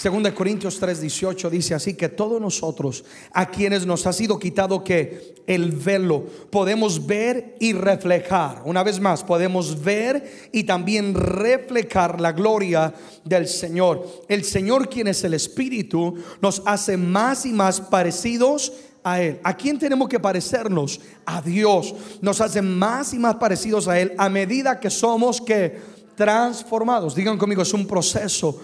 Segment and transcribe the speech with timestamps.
[0.00, 3.04] Segunda Corintios 3, 18 dice así que todos nosotros
[3.34, 8.62] a quienes nos ha sido quitado que el velo podemos ver y reflejar.
[8.64, 12.94] Una vez más, podemos ver y también reflejar la gloria
[13.26, 14.24] del Señor.
[14.26, 18.72] El Señor quien es el Espíritu nos hace más y más parecidos
[19.04, 19.38] a Él.
[19.44, 20.98] ¿A quién tenemos que parecernos?
[21.26, 21.94] A Dios.
[22.22, 25.78] Nos hace más y más parecidos a Él a medida que somos que
[26.16, 27.14] transformados.
[27.14, 28.58] Digan conmigo, es un proceso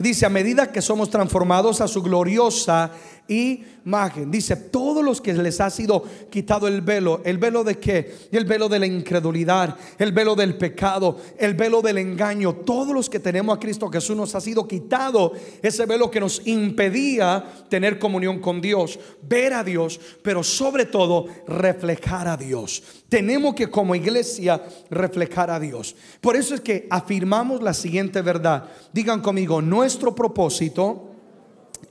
[0.00, 2.90] Dice, a medida que somos transformados a su gloriosa
[3.30, 4.30] imagen.
[4.30, 8.14] Dice, todos los que les ha sido quitado el velo, el velo de qué?
[8.32, 12.54] El velo de la incredulidad, el velo del pecado, el velo del engaño.
[12.54, 16.46] Todos los que tenemos a Cristo Jesús nos ha sido quitado ese velo que nos
[16.46, 22.82] impedía tener comunión con Dios, ver a Dios, pero sobre todo reflejar a Dios.
[23.08, 25.94] Tenemos que como iglesia reflejar a Dios.
[26.20, 28.68] Por eso es que afirmamos la siguiente verdad.
[28.92, 31.09] Digan conmigo, nuestro propósito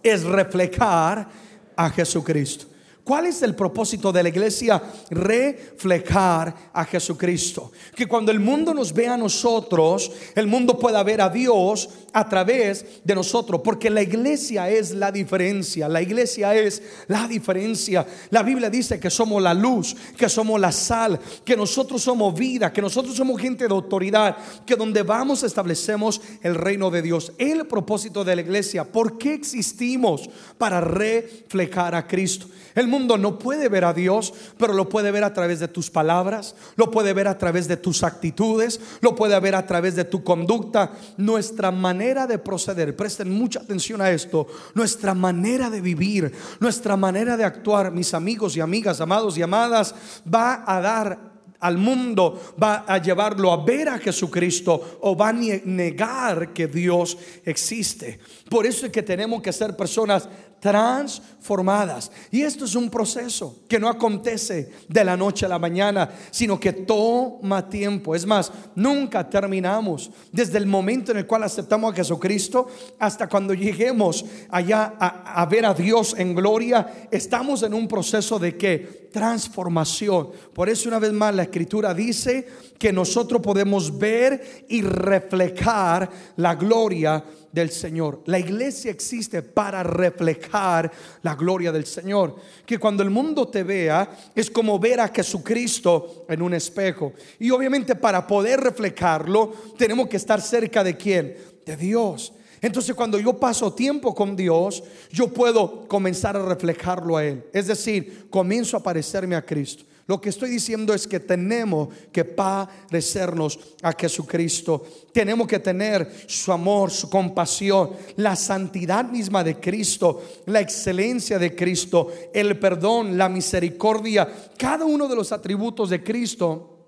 [0.04, 1.30] es reflejar
[1.76, 2.66] a Jesucristo.
[3.10, 4.80] ¿Cuál es el propósito de la iglesia?
[5.10, 7.72] Reflejar a Jesucristo.
[7.96, 12.30] Que cuando el mundo nos vea a nosotros, el mundo pueda ver a Dios a
[12.30, 13.62] través de nosotros.
[13.64, 15.90] Porque la iglesia es la diferencia.
[15.90, 18.06] La iglesia es la diferencia.
[18.30, 22.72] La Biblia dice que somos la luz, que somos la sal, que nosotros somos vida,
[22.72, 24.38] que nosotros somos gente de autoridad,
[24.68, 27.32] que donde vamos establecemos el reino de Dios.
[27.40, 28.84] El propósito de la iglesia.
[28.84, 30.30] ¿Por qué existimos?
[30.60, 32.46] Para reflejar a Cristo.
[32.76, 35.90] El mundo no puede ver a Dios, pero lo puede ver a través de tus
[35.90, 40.06] palabras, lo puede ver a través de tus actitudes, lo puede ver a través de
[40.06, 40.92] tu conducta.
[41.18, 47.38] Nuestra manera de proceder, presten mucha atención a esto, nuestra manera de vivir, nuestra manera
[47.38, 49.96] de actuar, mis amigos y amigas, amados y amadas,
[50.32, 51.30] va a dar
[51.60, 57.18] al mundo, va a llevarlo a ver a Jesucristo o va a negar que Dios
[57.44, 58.20] existe.
[58.50, 62.12] Por eso es que tenemos que ser personas transformadas.
[62.32, 66.60] Y esto es un proceso que no acontece de la noche a la mañana, sino
[66.60, 68.16] que toma tiempo.
[68.16, 72.68] Es más, nunca terminamos desde el momento en el cual aceptamos a Jesucristo
[73.00, 77.08] hasta cuando lleguemos allá a, ver a Dios en gloria.
[77.12, 80.30] Estamos en un proceso de que transformación.
[80.54, 86.56] Por eso una vez más la escritura dice que nosotros podemos ver y reflejar la
[86.56, 88.22] gloria del Señor.
[88.26, 92.36] La iglesia existe para reflejar la gloria del Señor.
[92.66, 97.14] Que cuando el mundo te vea es como ver a Jesucristo en un espejo.
[97.40, 101.36] Y obviamente para poder reflejarlo tenemos que estar cerca de quién?
[101.66, 102.34] De Dios.
[102.62, 107.44] Entonces cuando yo paso tiempo con Dios, yo puedo comenzar a reflejarlo a Él.
[107.54, 109.86] Es decir, comienzo a parecerme a Cristo.
[110.10, 114.84] Lo que estoy diciendo es que tenemos que parecernos a Jesucristo.
[115.14, 121.56] Tenemos que tener su amor, su compasión, la santidad misma de Cristo, la excelencia de
[121.56, 124.28] Cristo, el perdón, la misericordia,
[124.58, 126.79] cada uno de los atributos de Cristo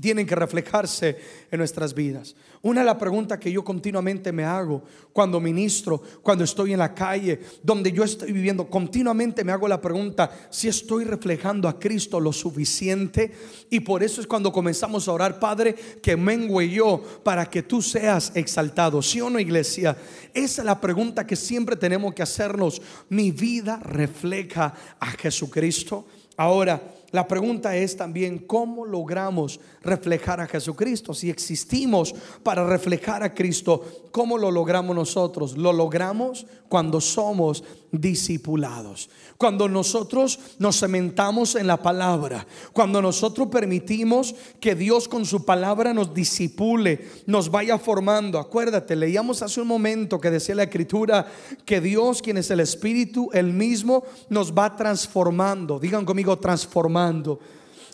[0.00, 1.16] tienen que reflejarse
[1.50, 2.34] en nuestras vidas.
[2.62, 6.94] Una de las preguntas que yo continuamente me hago cuando ministro, cuando estoy en la
[6.94, 12.18] calle, donde yo estoy viviendo, continuamente me hago la pregunta si estoy reflejando a Cristo
[12.18, 13.32] lo suficiente.
[13.70, 17.80] Y por eso es cuando comenzamos a orar, Padre, que mengue yo para que tú
[17.80, 19.00] seas exaltado.
[19.00, 19.96] ¿Sí o no, iglesia?
[20.34, 22.82] Esa es la pregunta que siempre tenemos que hacernos.
[23.08, 26.06] ¿Mi vida refleja a Jesucristo?
[26.36, 31.14] Ahora, la pregunta es también cómo logramos reflejar a Jesucristo.
[31.14, 35.56] Si existimos para reflejar a Cristo, ¿cómo lo logramos nosotros?
[35.56, 37.62] Lo logramos cuando somos
[37.92, 39.08] discipulados.
[39.38, 45.94] Cuando nosotros nos cementamos en la palabra, cuando nosotros permitimos que Dios con su palabra
[45.94, 48.38] nos disipule, nos vaya formando.
[48.38, 51.26] Acuérdate, leíamos hace un momento que decía la escritura
[51.64, 55.78] que Dios, quien es el Espíritu, el mismo, nos va transformando.
[55.78, 56.95] Digan conmigo, transformando.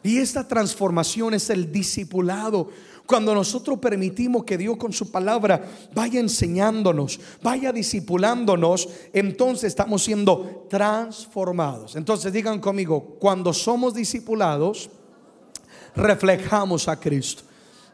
[0.02, 2.68] Y esta transformación es el discipulado.
[3.06, 5.64] Cuando nosotros permitimos que Dios con su palabra
[5.94, 11.96] vaya enseñándonos, vaya discipulándonos, entonces estamos siendo transformados.
[11.96, 14.88] Entonces digan conmigo, cuando somos discipulados,
[15.94, 17.42] reflejamos a Cristo.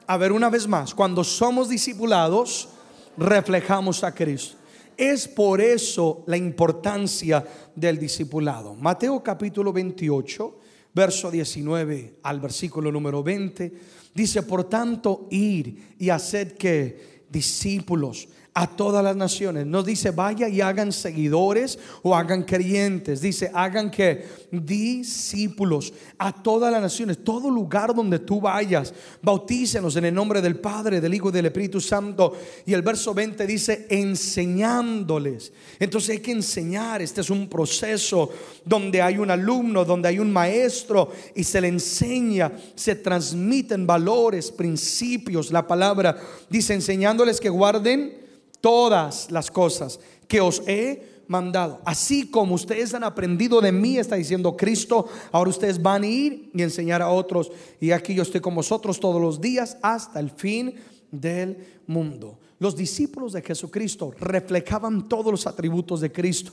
[0.06, 2.68] A ver, una vez más, cuando somos discipulados,
[3.16, 4.56] reflejamos a Cristo.
[4.96, 7.44] Es por eso la importancia
[7.74, 8.74] del discipulado.
[8.74, 10.67] Mateo capítulo 28
[10.98, 13.72] verso 19 al versículo número 20,
[14.12, 18.26] dice, por tanto, ir y hacer que discípulos
[18.58, 19.66] a todas las naciones.
[19.66, 23.20] Nos dice, vaya y hagan seguidores o hagan creyentes.
[23.20, 28.92] Dice, hagan que discípulos a todas las naciones, todo lugar donde tú vayas.
[29.22, 32.36] Bautícenos en el nombre del Padre, del Hijo y del Espíritu Santo.
[32.66, 35.52] Y el verso 20 dice, enseñándoles.
[35.78, 37.00] Entonces hay que enseñar.
[37.00, 38.28] Este es un proceso
[38.64, 44.50] donde hay un alumno, donde hay un maestro y se le enseña, se transmiten valores,
[44.50, 45.52] principios.
[45.52, 46.18] La palabra
[46.50, 48.26] dice, enseñándoles que guarden
[48.60, 51.80] todas las cosas que os he mandado.
[51.84, 56.50] Así como ustedes han aprendido de mí, está diciendo Cristo, ahora ustedes van a ir
[56.54, 57.52] y enseñar a otros.
[57.80, 60.74] Y aquí yo estoy con vosotros todos los días hasta el fin
[61.10, 62.38] del mundo.
[62.58, 66.52] Los discípulos de Jesucristo reflejaban todos los atributos de Cristo.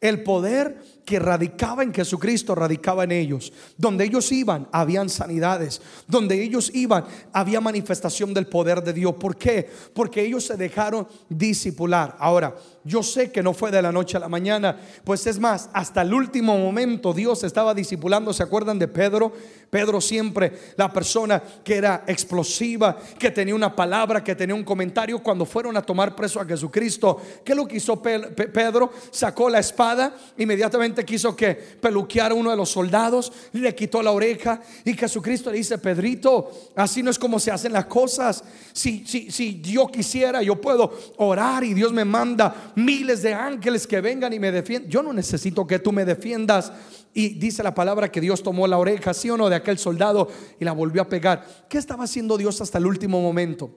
[0.00, 3.52] El poder que radicaba en Jesucristo radicaba en ellos.
[3.78, 5.80] Donde ellos iban, habían sanidades.
[6.06, 9.14] Donde ellos iban, había manifestación del poder de Dios.
[9.14, 9.70] ¿Por qué?
[9.94, 12.16] Porque ellos se dejaron discipular.
[12.18, 12.54] Ahora,
[12.86, 16.02] yo sé que no fue de la noche a la mañana, pues es más, hasta
[16.02, 18.32] el último momento Dios estaba discipulando.
[18.32, 19.32] ¿Se acuerdan de Pedro?
[19.68, 25.18] Pedro siempre, la persona que era explosiva, que tenía una palabra, que tenía un comentario.
[25.18, 28.92] Cuando fueron a tomar preso a Jesucristo, ¿qué lo que hizo Pedro?
[29.10, 34.60] Sacó la espada, inmediatamente quiso que peluqueara uno de los soldados, le quitó la oreja
[34.84, 38.44] y Jesucristo le dice, Pedrito, así no es como se hacen las cosas.
[38.72, 43.86] Si, si, si yo quisiera, yo puedo orar y Dios me manda miles de ángeles
[43.86, 44.90] que vengan y me defiendan.
[44.90, 46.72] Yo no necesito que tú me defiendas.
[47.12, 50.28] Y dice la palabra que Dios tomó la oreja, sí o no, de aquel soldado
[50.60, 51.66] y la volvió a pegar.
[51.68, 53.74] ¿Qué estaba haciendo Dios hasta el último momento?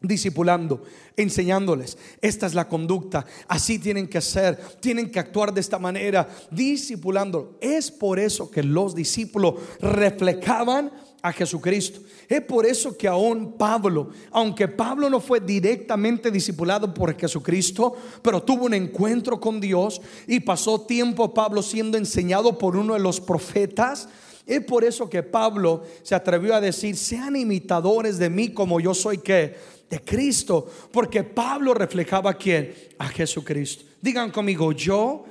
[0.00, 0.82] discipulando,
[1.16, 1.98] enseñándoles.
[2.20, 7.58] Esta es la conducta, así tienen que ser, tienen que actuar de esta manera, discipulando.
[7.60, 10.92] Es por eso que los discípulos reflejaban
[11.22, 12.00] a Jesucristo.
[12.28, 18.42] Es por eso que aún Pablo, aunque Pablo no fue directamente discipulado por Jesucristo, pero
[18.42, 23.20] tuvo un encuentro con Dios y pasó tiempo Pablo siendo enseñado por uno de los
[23.20, 24.08] profetas,
[24.46, 28.94] es por eso que Pablo se atrevió a decir, sean imitadores de mí como yo
[28.94, 29.54] soy que
[29.90, 32.74] de Cristo, porque Pablo reflejaba a quién?
[32.98, 33.84] A Jesucristo.
[34.00, 35.24] Digan conmigo, yo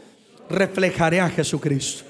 [0.50, 2.06] reflejaré a Jesucristo.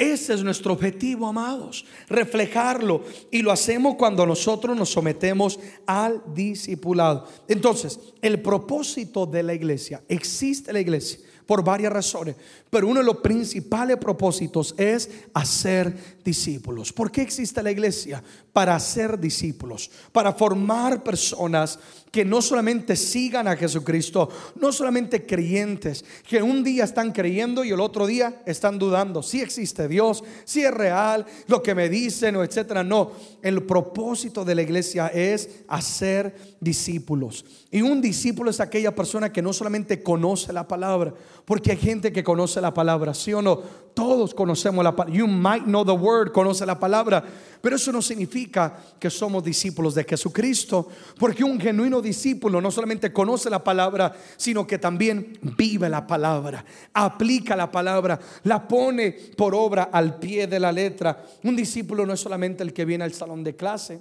[0.00, 3.04] Ese es nuestro objetivo, amados, reflejarlo.
[3.30, 7.28] Y lo hacemos cuando nosotros nos sometemos al discipulado.
[7.46, 12.36] Entonces, el propósito de la iglesia, existe la iglesia por varias razones,
[12.70, 16.94] pero uno de los principales propósitos es hacer discípulos.
[16.94, 18.22] ¿Por qué existe la iglesia?
[18.54, 21.78] Para hacer discípulos, para formar personas
[22.10, 27.70] que no solamente sigan a Jesucristo, no solamente creyentes, que un día están creyendo y
[27.70, 32.36] el otro día están dudando si existe Dios, si es real, lo que me dicen
[32.36, 32.82] o etcétera.
[32.82, 33.12] No,
[33.42, 37.44] el propósito de la iglesia es hacer discípulos.
[37.70, 41.14] Y un discípulo es aquella persona que no solamente conoce la palabra,
[41.44, 43.58] porque hay gente que conoce la palabra, ¿sí o no?
[43.94, 45.16] Todos conocemos la palabra.
[45.16, 47.24] You might know the word, conoce la palabra,
[47.60, 53.12] pero eso no significa que somos discípulos de Jesucristo, porque un genuino discípulo no solamente
[53.12, 56.64] conoce la palabra, sino que también vive la palabra,
[56.94, 61.24] aplica la palabra, la pone por obra al pie de la letra.
[61.44, 64.00] Un discípulo no es solamente el que viene al salón de clase.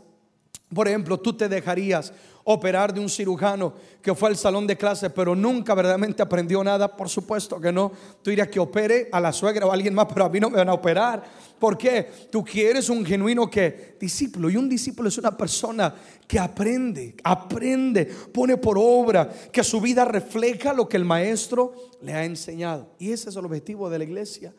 [0.74, 2.14] Por ejemplo, tú te dejarías
[2.52, 6.96] operar de un cirujano que fue al salón de clase, pero nunca verdaderamente aprendió nada.
[6.96, 7.92] Por supuesto que no.
[8.24, 10.50] Tú dirías que opere a la suegra o a alguien más, pero a mí no
[10.50, 11.24] me van a operar.
[11.60, 12.10] ¿Por qué?
[12.32, 14.50] Tú quieres un genuino que discípulo.
[14.50, 15.94] Y un discípulo es una persona
[16.28, 22.14] que aprende, aprende, pone por obra, que su vida refleja lo que el maestro le
[22.14, 22.88] ha enseñado.
[22.98, 24.54] Y ese es el objetivo de la iglesia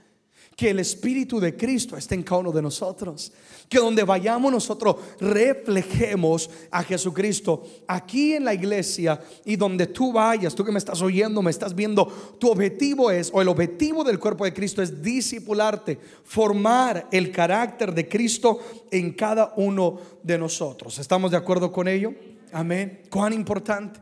[0.61, 3.33] que el Espíritu de Cristo esté en cada uno de nosotros.
[3.67, 10.55] Que donde vayamos nosotros reflejemos a Jesucristo aquí en la iglesia y donde tú vayas,
[10.55, 12.05] tú que me estás oyendo, me estás viendo,
[12.39, 17.95] tu objetivo es, o el objetivo del cuerpo de Cristo es discipularte, formar el carácter
[17.95, 18.59] de Cristo
[18.91, 20.99] en cada uno de nosotros.
[20.99, 22.13] ¿Estamos de acuerdo con ello?
[22.53, 23.01] Amén.
[23.09, 23.99] Cuán importante.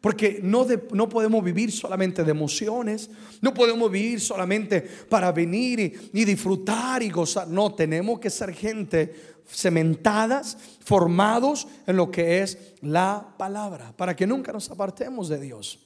[0.00, 6.20] Porque no, no, podemos vivir solamente de emociones, no podemos vivir solamente para venir y,
[6.20, 7.48] y, disfrutar y gozar.
[7.48, 14.26] No, tenemos que ser gente cementadas, formados en lo que es la palabra, para que
[14.26, 15.80] nunca nos apartemos de Dios.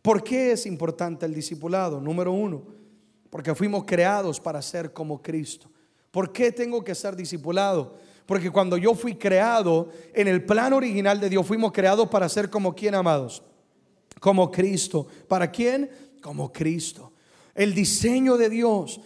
[0.00, 2.00] ¿Por qué es importante el discipulado?
[2.00, 2.62] Número uno,
[3.28, 5.68] porque fuimos creados para ser como Cristo.
[6.10, 7.96] ¿Por qué tengo que ser discipulado?
[8.24, 12.48] Porque cuando yo fui creado en el plan original de Dios, fuimos creados para ser
[12.48, 13.42] como quien, amados
[14.20, 15.06] como Cristo.
[15.26, 15.90] ¿Para quién?
[16.20, 17.12] Como Cristo.
[17.54, 19.00] El diseño de Dios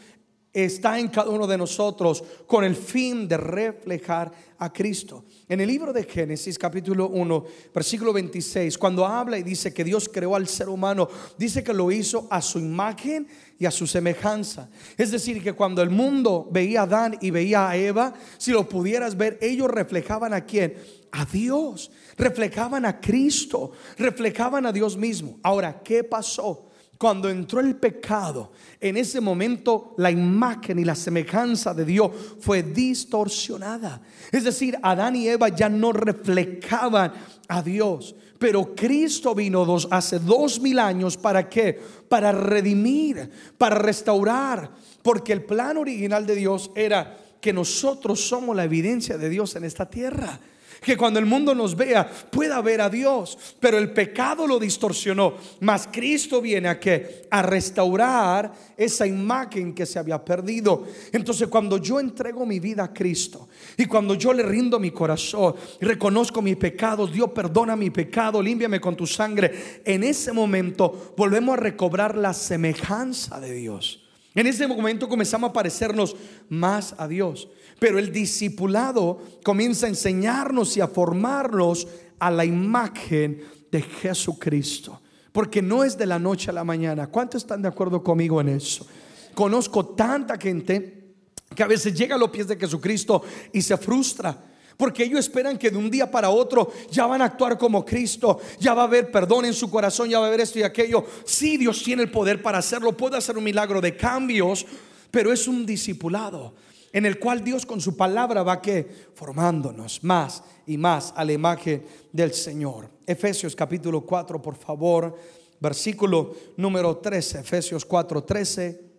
[0.53, 5.25] está en cada uno de nosotros con el fin de reflejar a Cristo.
[5.49, 10.09] En el libro de Génesis capítulo 1, versículo 26, cuando habla y dice que Dios
[10.13, 13.27] creó al ser humano, dice que lo hizo a su imagen
[13.59, 14.69] y a su semejanza.
[14.99, 18.69] Es decir, que cuando el mundo veía a Adán y veía a Eva, si lo
[18.69, 20.77] pudieras ver, ellos reflejaban a quién?
[21.13, 21.91] A Dios,
[22.23, 25.39] reflejaban a Cristo, reflejaban a Dios mismo.
[25.43, 26.67] Ahora, ¿qué pasó?
[26.97, 32.63] Cuando entró el pecado, en ese momento la imagen y la semejanza de Dios fue
[32.63, 34.01] distorsionada.
[34.31, 37.13] Es decir, Adán y Eva ya no reflejaban
[37.49, 38.15] a Dios.
[38.39, 41.81] Pero Cristo vino dos, hace dos mil años para qué?
[42.09, 44.71] Para redimir, para restaurar.
[45.03, 49.65] Porque el plan original de Dios era que nosotros somos la evidencia de Dios en
[49.65, 50.39] esta tierra
[50.83, 53.39] que cuando el mundo nos vea pueda ver a Dios.
[53.61, 55.35] Pero el pecado lo distorsionó.
[55.61, 60.87] Mas Cristo viene a que a restaurar esa imagen que se había perdido.
[61.13, 65.55] Entonces cuando yo entrego mi vida a Cristo y cuando yo le rindo mi corazón
[65.81, 69.81] reconozco mis pecados, Dios perdona mi pecado, límpiame con tu sangre.
[69.85, 74.03] En ese momento volvemos a recobrar la semejanza de Dios.
[74.35, 76.17] En ese momento comenzamos a parecernos
[76.49, 77.49] más a Dios.
[77.83, 81.89] Pero el discipulado comienza a enseñarnos y a formarnos
[82.21, 85.01] a la imagen de Jesucristo.
[85.33, 87.09] Porque no es de la noche a la mañana.
[87.09, 88.87] ¿Cuántos están de acuerdo conmigo en eso?
[89.35, 91.17] Conozco tanta gente
[91.57, 94.41] que a veces llega a los pies de Jesucristo y se frustra.
[94.77, 98.39] Porque ellos esperan que de un día para otro ya van a actuar como Cristo,
[98.61, 101.05] ya va a haber perdón en su corazón, ya va a haber esto y aquello.
[101.25, 104.65] Sí, Dios tiene el poder para hacerlo, puede hacer un milagro de cambios,
[105.11, 106.55] pero es un discipulado
[106.93, 111.33] en el cual Dios con su palabra va que formándonos más y más a la
[111.33, 112.91] imagen del Señor.
[113.07, 115.17] Efesios capítulo 4, por favor,
[115.59, 118.93] versículo número 13, Efesios 4, 13.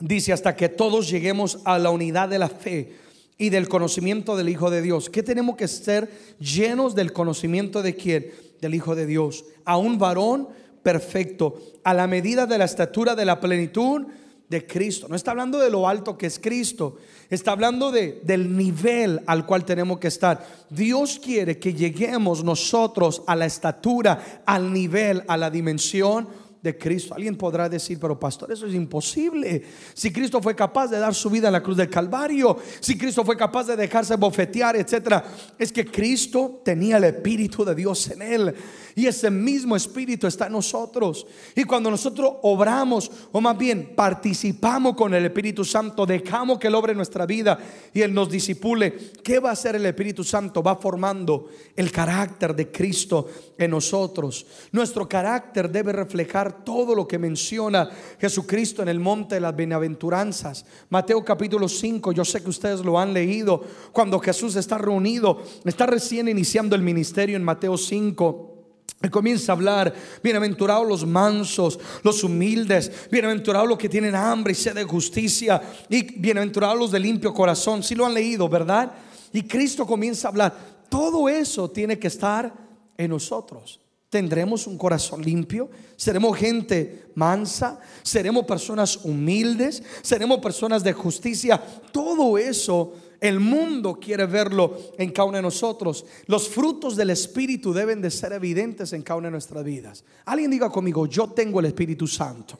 [0.00, 2.96] Dice, hasta que todos lleguemos a la unidad de la fe
[3.36, 5.08] y del conocimiento del Hijo de Dios.
[5.10, 6.10] ¿Qué tenemos que ser
[6.40, 8.32] llenos del conocimiento de quién?
[8.60, 9.44] Del Hijo de Dios.
[9.64, 10.48] A un varón
[10.82, 14.06] perfecto, a la medida de la estatura de la plenitud
[14.48, 15.06] de Cristo.
[15.08, 16.96] No está hablando de lo alto que es Cristo.
[17.28, 20.46] Está hablando de, del nivel al cual tenemos que estar.
[20.70, 26.28] Dios quiere que lleguemos nosotros a la estatura, al nivel, a la dimensión
[26.62, 27.14] de Cristo.
[27.14, 29.62] Alguien podrá decir, pero pastor, eso es imposible.
[29.94, 33.24] Si Cristo fue capaz de dar su vida en la cruz del Calvario, si Cristo
[33.24, 35.24] fue capaz de dejarse bofetear, etcétera,
[35.58, 38.54] es que Cristo tenía el Espíritu de Dios en él.
[38.94, 41.24] Y ese mismo Espíritu está en nosotros.
[41.54, 46.74] Y cuando nosotros obramos, o más bien participamos con el Espíritu Santo, dejamos que Él
[46.74, 47.58] obre nuestra vida
[47.94, 50.64] y Él nos disipule, ¿qué va a hacer el Espíritu Santo?
[50.64, 54.44] Va formando el carácter de Cristo en nosotros.
[54.72, 57.88] Nuestro carácter debe reflejar todo lo que menciona
[58.18, 60.64] Jesucristo en el monte de las bienaventuranzas.
[60.90, 63.62] Mateo capítulo 5, yo sé que ustedes lo han leído,
[63.92, 68.54] cuando Jesús está reunido, está recién iniciando el ministerio en Mateo 5.
[69.00, 74.56] Y comienza a hablar, bienaventurados los mansos, los humildes, bienaventurados los que tienen hambre y
[74.56, 77.82] sed de justicia, y bienaventurados los de limpio corazón.
[77.84, 78.92] Si lo han leído, ¿verdad?
[79.32, 80.56] Y Cristo comienza a hablar.
[80.88, 82.52] Todo eso tiene que estar
[82.96, 83.80] en nosotros.
[84.10, 91.62] Tendremos un corazón limpio, seremos gente mansa, seremos personas humildes, seremos personas de justicia.
[91.92, 96.06] Todo eso el mundo quiere verlo en cada uno de nosotros.
[96.26, 100.04] Los frutos del Espíritu deben de ser evidentes en cada una de nuestras vidas.
[100.24, 102.58] Alguien diga conmigo, yo tengo el Espíritu Santo.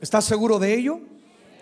[0.00, 1.00] ¿Estás seguro de ello?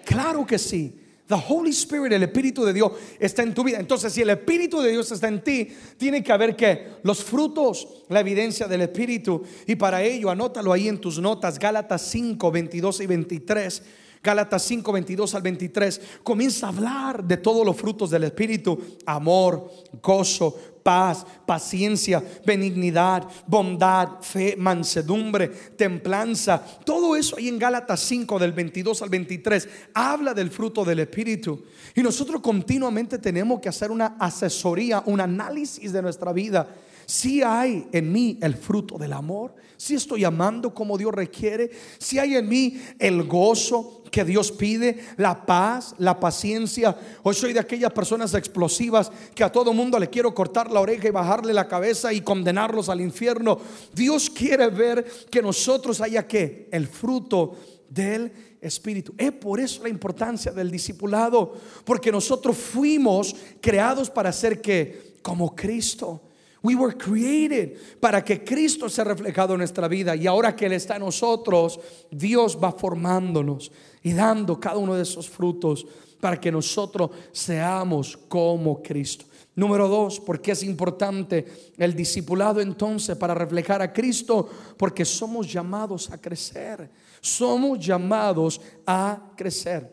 [0.04, 0.94] Claro que sí.
[1.28, 3.78] The Holy Spirit, el Espíritu de Dios, está en tu vida.
[3.78, 5.68] Entonces, si el Espíritu de Dios está en ti,
[5.98, 9.42] tiene que haber que los frutos, la evidencia del Espíritu.
[9.66, 13.82] Y para ello, anótalo ahí en tus notas, Gálatas 5, 22 y 23.
[14.22, 19.70] Gálatas 5, 22 al 23, comienza a hablar de todos los frutos del Espíritu, amor,
[20.02, 20.56] gozo,
[20.88, 26.64] paz, paciencia, benignidad, bondad, fe, mansedumbre, templanza.
[26.82, 31.62] Todo eso ahí en Gálatas 5 del 22 al 23 habla del fruto del Espíritu.
[31.94, 36.66] Y nosotros continuamente tenemos que hacer una asesoría, un análisis de nuestra vida
[37.08, 42.18] si hay en mí el fruto del amor, si estoy amando como Dios requiere, si
[42.18, 46.94] hay en mí el gozo que Dios pide, la paz, la paciencia.
[47.22, 51.08] Hoy soy de aquellas personas explosivas que a todo mundo le quiero cortar la oreja
[51.08, 53.58] y bajarle la cabeza y condenarlos al infierno.
[53.94, 57.56] Dios quiere ver que nosotros haya que el fruto
[57.88, 59.14] del Espíritu.
[59.16, 61.54] Es por eso la importancia del discipulado,
[61.86, 66.27] porque nosotros fuimos creados para ser que como Cristo.
[66.68, 70.14] We were created para que Cristo sea reflejado en nuestra vida.
[70.14, 73.72] Y ahora que Él está en nosotros, Dios va formándonos
[74.02, 75.86] y dando cada uno de esos frutos
[76.20, 79.24] para que nosotros seamos como Cristo.
[79.54, 84.46] Número dos, porque es importante el discipulado entonces para reflejar a Cristo,
[84.76, 86.90] porque somos llamados a crecer,
[87.22, 89.90] somos llamados a crecer.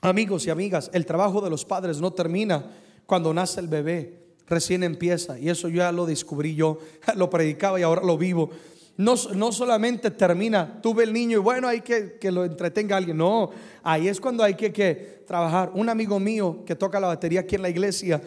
[0.00, 2.68] Amigos y amigas, el trabajo de los padres no termina
[3.06, 4.19] cuando nace el bebé,
[4.50, 6.78] recién empieza, y eso ya lo descubrí yo,
[7.16, 8.50] lo predicaba y ahora lo vivo.
[8.96, 13.16] No, no, solamente termina, tuve el niño y bueno, hay que que lo entretenga alguien.
[13.16, 13.50] No,
[13.82, 15.70] ahí es cuando hay que, que trabajar.
[15.72, 18.20] Un amigo mío que toca la batería aquí en la iglesia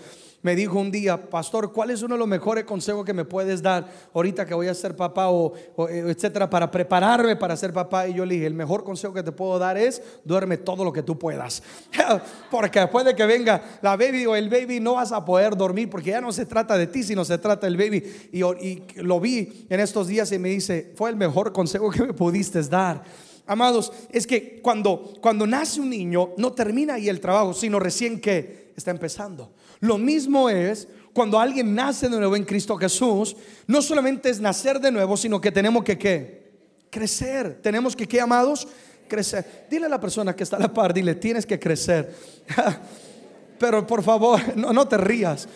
[0.44, 3.62] me dijo un día, pastor, ¿cuál es uno de los mejores consejos que me puedes
[3.62, 5.54] dar ahorita que voy a ser papá o,
[5.90, 8.08] eh, etcétera para prepararme para ser papá?
[8.08, 10.94] Y yo le dije, el mejor consejo que te puedo dar es duerme todo lo
[10.94, 11.64] que tú puedas.
[12.52, 15.90] porque después de que venga la baby o el baby no vas a poder dormir
[15.90, 18.30] porque ya no se trata de ti, sino se trata del baby.
[18.34, 22.04] Y, y lo vi en estos días y me dice, fue el mejor consejo que
[22.04, 23.02] me pudiste dar.
[23.46, 28.22] Amados, es que cuando, cuando nace un niño no termina ahí el trabajo, sino recién
[28.22, 29.52] que está empezando.
[29.84, 33.36] Lo mismo es cuando alguien nace de nuevo en Cristo Jesús,
[33.68, 36.44] no solamente es nacer de nuevo, sino que tenemos que ¿qué?
[36.90, 37.60] crecer.
[37.62, 38.66] Tenemos que, ¿qué amados?
[39.10, 39.68] Crecer.
[39.70, 42.16] Dile a la persona que está a la par, dile, tienes que crecer.
[43.60, 45.50] Pero por favor, no, no te rías.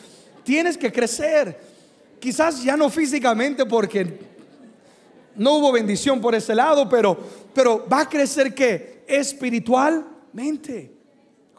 [0.44, 1.58] Tienes que crecer.
[2.20, 4.20] Quizás ya no físicamente porque
[5.38, 7.18] no hubo bendición por ese lado, pero,
[7.54, 9.06] pero va a crecer ¿qué?
[9.08, 10.92] Espiritualmente.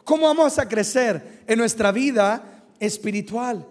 [0.03, 2.58] ¿Cómo vamos a crecer en nuestra vida?
[2.79, 3.65] Espiritual.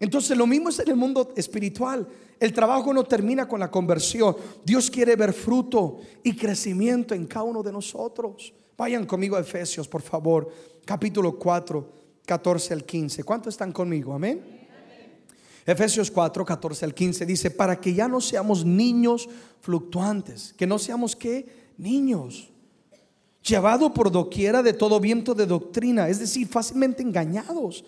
[0.00, 2.06] Entonces lo mismo es en el mundo espiritual.
[2.40, 4.36] El trabajo no termina con la conversión.
[4.64, 8.52] Dios quiere ver fruto y crecimiento en cada uno de nosotros.
[8.76, 10.50] Vayan conmigo a Efesios, por favor,
[10.84, 11.92] capítulo 4,
[12.26, 13.22] 14 al 15.
[13.22, 14.12] ¿Cuántos están conmigo?
[14.12, 14.42] Amén.
[15.66, 19.28] Efesios 4, 14 al 15 dice, para que ya no seamos niños
[19.62, 22.50] fluctuantes, que no seamos que niños,
[23.42, 27.84] llevado por doquiera de todo viento de doctrina, es decir, fácilmente engañados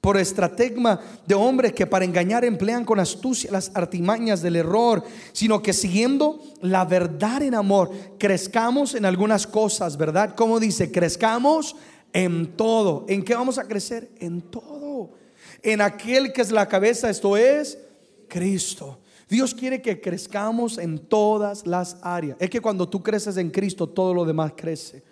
[0.00, 5.62] por estrategma de hombres que para engañar emplean con astucia las artimañas del error, sino
[5.62, 10.34] que siguiendo la verdad en amor, crezcamos en algunas cosas, ¿verdad?
[10.34, 11.76] Como dice, crezcamos
[12.12, 13.04] en todo.
[13.08, 14.10] ¿En qué vamos a crecer?
[14.18, 15.10] En todo.
[15.62, 17.78] En aquel que es la cabeza, esto es
[18.28, 18.98] Cristo.
[19.28, 22.36] Dios quiere que crezcamos en todas las áreas.
[22.40, 25.04] Es que cuando tú creces en Cristo, todo lo demás crece.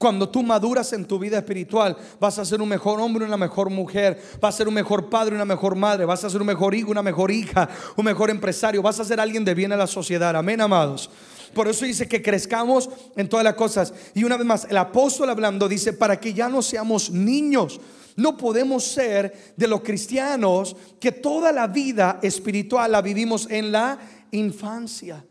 [0.00, 3.68] Cuando tú maduras en tu vida espiritual, vas a ser un mejor hombre, una mejor
[3.68, 6.74] mujer, vas a ser un mejor padre, una mejor madre, vas a ser un mejor
[6.74, 9.86] hijo, una mejor hija, un mejor empresario, vas a ser alguien de bien a la
[9.86, 10.34] sociedad.
[10.34, 11.10] Amén, amados.
[11.52, 13.92] Por eso dice que crezcamos en todas las cosas.
[14.14, 17.78] Y una vez más, el apóstol hablando dice, para que ya no seamos niños.
[18.16, 23.98] No podemos ser de los cristianos que toda la vida espiritual la vivimos en la
[24.30, 25.22] infancia.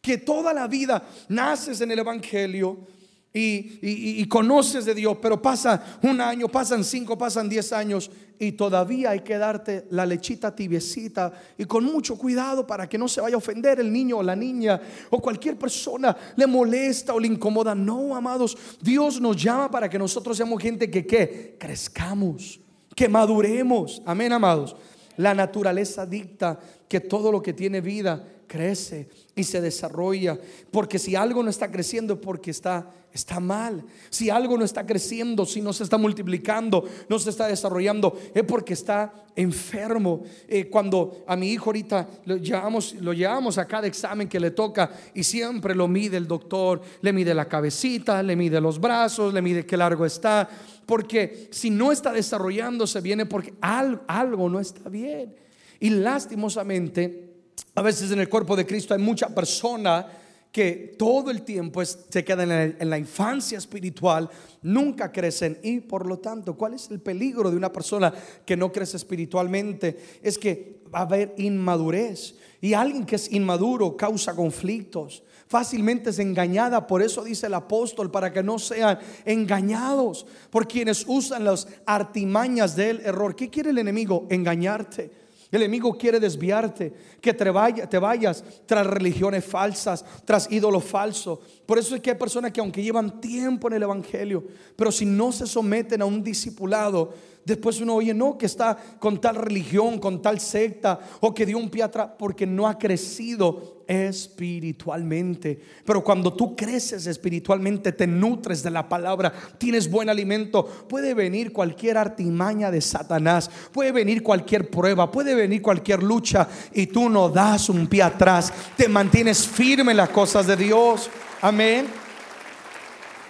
[0.00, 2.95] Que toda la vida naces en el Evangelio,
[3.38, 9.10] y, conoces de Dios, pero pasa un año, pasan cinco, pasan diez años y todavía
[9.10, 13.34] hay que darte la lechita tibiecita y con mucho cuidado para que no se vaya
[13.34, 17.74] a ofender el niño o la niña o cualquier persona le molesta o le incomoda.
[17.74, 22.58] No, amados, Dios nos llama para que nosotros seamos gente que, que crezcamos,
[22.94, 24.02] que maduremos.
[24.06, 24.76] Amén, amados.
[25.18, 30.38] La naturaleza dicta que todo lo que tiene vida crece y se desarrolla.
[30.70, 33.84] Porque si algo no está creciendo porque está, está mal.
[34.10, 38.44] Si algo no está creciendo, si no se está multiplicando, no se está desarrollando, es
[38.44, 40.22] porque está enfermo.
[40.48, 44.50] Eh, cuando a mi hijo ahorita lo llevamos, lo llevamos a cada examen que le
[44.50, 49.34] toca y siempre lo mide el doctor, le mide la cabecita, le mide los brazos,
[49.34, 50.48] le mide qué largo está.
[50.86, 55.34] Porque si no está desarrollándose, viene porque algo no está bien.
[55.80, 57.35] Y lastimosamente,
[57.76, 60.06] a veces en el cuerpo de Cristo hay mucha persona
[60.50, 64.30] que todo el tiempo se quedan en, la infancia espiritual,
[64.62, 68.14] nunca crecen y por lo tanto, ¿cuál es el peligro de una persona
[68.46, 69.98] que no crece espiritualmente?
[70.22, 76.18] Es que va a haber inmadurez y alguien que es inmaduro causa conflictos, fácilmente es
[76.18, 81.68] engañada, por eso dice el apóstol, para que no sean engañados por quienes usan las
[81.84, 83.36] artimañas del error.
[83.36, 84.26] ¿Qué quiere el enemigo?
[84.30, 85.25] Engañarte.
[85.56, 87.44] El enemigo quiere desviarte, que te,
[87.88, 91.38] te vayas tras religiones falsas, tras ídolos falsos.
[91.64, 94.44] Por eso es que hay personas que aunque llevan tiempo en el Evangelio,
[94.76, 97.12] pero si no se someten a un discipulado,
[97.46, 101.56] después uno oye, no, que está con tal religión, con tal secta, o que dio
[101.56, 105.60] un pie atrás, porque no ha crecido espiritualmente.
[105.84, 111.52] Pero cuando tú creces espiritualmente, te nutres de la palabra, tienes buen alimento, puede venir
[111.52, 117.28] cualquier artimaña de Satanás, puede venir cualquier prueba, puede venir cualquier lucha y tú no
[117.28, 121.08] das un pie atrás, te mantienes firme en las cosas de Dios.
[121.40, 121.86] Amén.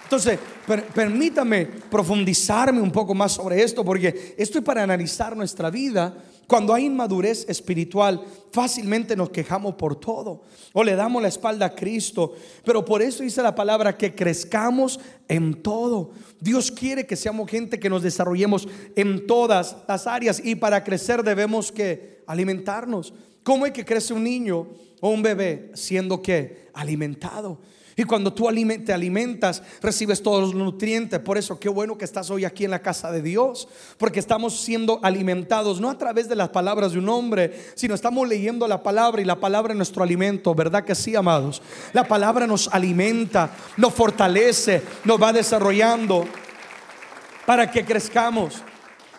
[0.03, 6.15] Entonces, permítame profundizarme un poco más sobre esto, porque esto es para analizar nuestra vida.
[6.45, 11.75] Cuando hay inmadurez espiritual, fácilmente nos quejamos por todo o le damos la espalda a
[11.75, 12.35] Cristo.
[12.63, 16.11] Pero por eso dice la palabra que crezcamos en todo.
[16.39, 21.23] Dios quiere que seamos gente que nos desarrollemos en todas las áreas y para crecer
[21.23, 23.13] debemos que alimentarnos.
[23.43, 24.67] ¿Cómo es que crece un niño
[25.01, 27.59] o un bebé siendo que alimentado?
[27.99, 28.47] Y cuando tú
[28.85, 31.19] te alimentas, recibes todos los nutrientes.
[31.19, 33.67] Por eso, qué bueno que estás hoy aquí en la casa de Dios.
[33.97, 38.27] Porque estamos siendo alimentados, no a través de las palabras de un hombre, sino estamos
[38.27, 40.53] leyendo la palabra y la palabra es nuestro alimento.
[40.53, 41.63] ¿Verdad que sí, amados?
[41.91, 46.23] La palabra nos alimenta, nos fortalece, nos va desarrollando
[47.47, 48.61] para que crezcamos.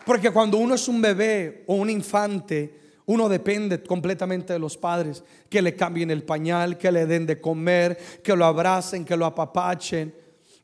[0.06, 5.24] Porque cuando uno es un bebé o un infante, uno depende completamente de los padres,
[5.48, 9.24] que le cambien el pañal, que le den de comer, que lo abracen, que lo
[9.24, 10.14] apapachen.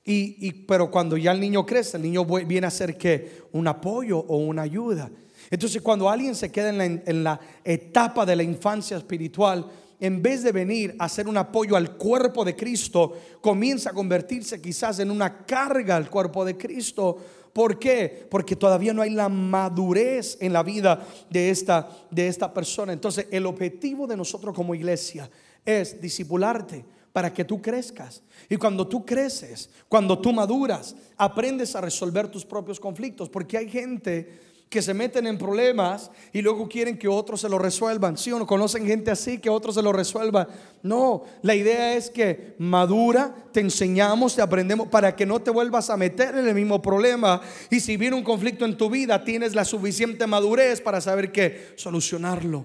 [0.04, 4.18] Y, pero cuando ya el niño crece, el niño viene a ser que un apoyo
[4.18, 5.11] o una ayuda.
[5.50, 9.64] Entonces cuando alguien se queda en la, en la etapa de la infancia espiritual,
[9.98, 14.61] en vez de venir a ser un apoyo al cuerpo de Cristo, comienza a convertirse
[14.61, 17.16] quizás en una carga al cuerpo de Cristo
[17.54, 18.26] ¿Por qué?
[18.28, 22.92] Porque todavía no hay la madurez en la vida de esta, de esta persona.
[22.92, 25.30] Entonces, el objetivo de nosotros como iglesia
[25.64, 28.24] es discipularte para que tú crezcas.
[28.48, 33.28] Y cuando tú creces, cuando tú maduras, aprendes a resolver tus propios conflictos.
[33.28, 34.36] Porque hay gente
[34.68, 38.18] que se meten en problemas y luego quieren que otros se lo resuelvan.
[38.18, 40.48] ¿Sí o no conocen gente así que otros se lo resuelvan?
[40.83, 45.90] No, la idea es que madura, te enseñamos, te aprendemos para que no te vuelvas
[45.90, 47.40] a meter en el mismo problema.
[47.70, 51.72] Y si viene un conflicto en tu vida, tienes la suficiente madurez para saber que
[51.77, 52.64] solucionarlo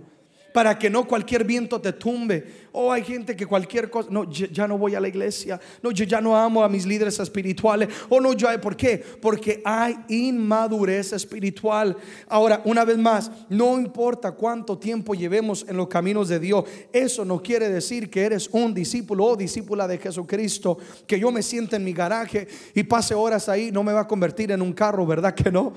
[0.53, 2.69] para que no cualquier viento te tumbe.
[2.71, 5.89] O oh, hay gente que cualquier cosa, no, ya no voy a la iglesia, no,
[5.89, 9.03] yo ya no amo a mis líderes espirituales, oh, no, yo, ¿por qué?
[9.21, 11.97] Porque hay inmadurez espiritual.
[12.27, 17.25] Ahora, una vez más, no importa cuánto tiempo llevemos en los caminos de Dios, eso
[17.25, 21.75] no quiere decir que eres un discípulo o discípula de Jesucristo, que yo me siente
[21.77, 25.07] en mi garaje y pase horas ahí, no me va a convertir en un carro,
[25.07, 25.73] ¿verdad que no?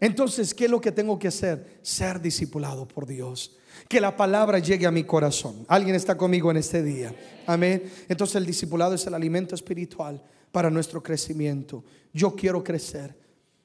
[0.00, 1.78] Entonces, ¿qué es lo que tengo que hacer?
[1.82, 3.56] Ser discipulado por Dios
[3.88, 5.64] que la palabra llegue a mi corazón.
[5.68, 7.14] ¿Alguien está conmigo en este día?
[7.46, 7.82] Amén.
[8.08, 11.84] Entonces el discipulado es el alimento espiritual para nuestro crecimiento.
[12.12, 13.14] Yo quiero crecer.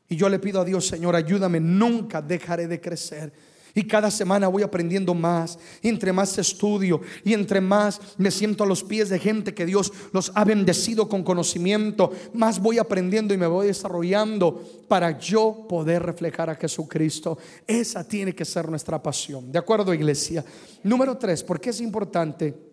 [0.10, 3.34] Y yo le pido a Dios, Señor, ayúdame, nunca dejaré de crecer.
[3.78, 5.60] Y cada semana voy aprendiendo más.
[5.84, 9.68] Y entre más estudio y entre más me siento a los pies de gente que
[9.68, 15.68] Dios los ha bendecido con conocimiento, más voy aprendiendo y me voy desarrollando para yo
[15.70, 17.38] poder reflejar a Jesucristo.
[17.68, 19.52] Esa tiene que ser nuestra pasión.
[19.52, 20.44] ¿De acuerdo, iglesia?
[20.82, 22.66] Número tres, ¿por qué es importante?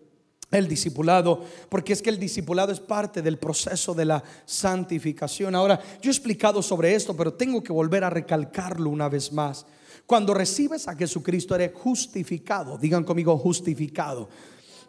[0.51, 5.53] el discipulado, porque es que el discipulado es parte del proceso de la santificación.
[5.53, 9.65] Ahora, yo he explicado sobre esto, pero tengo que volver a recalcarlo una vez más.
[10.05, 12.77] Cuando recibes a Jesucristo eres justificado.
[12.77, 14.29] Digan conmigo justificado.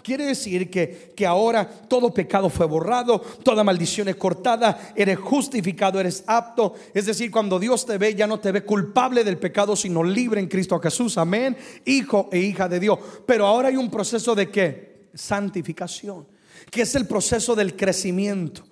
[0.03, 5.99] Quiere decir que, que, ahora todo pecado fue borrado, toda maldición es cortada, eres justificado,
[5.99, 6.75] eres apto.
[6.95, 10.41] Es decir, cuando Dios te ve, ya no te ve culpable del pecado, sino libre
[10.41, 11.19] en Cristo Jesús.
[11.19, 11.57] Amén.
[11.85, 13.01] Hijo e hija de Dios.
[13.27, 15.09] Pero ahora hay un proceso de qué?
[15.13, 16.25] Santificación,
[16.71, 18.63] que es el proceso del crecimiento,